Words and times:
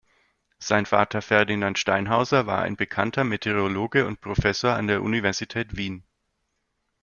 Sein 0.57 0.87
Vater 0.87 1.21
Ferdinand 1.21 1.77
Steinhauser 1.77 2.47
war 2.47 2.63
ein 2.63 2.75
bekannter 2.75 3.23
Meteorologe 3.23 4.07
und 4.07 4.19
Professor 4.19 4.73
an 4.73 4.87
der 4.87 5.03
Universität 5.03 5.77
Wien. 5.77 6.03